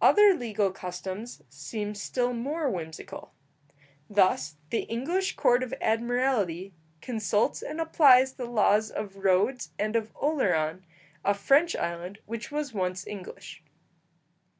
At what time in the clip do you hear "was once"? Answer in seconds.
12.50-13.06